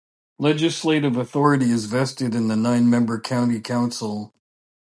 [0.39, 4.33] Legislative authority is vested in the nine-member county council.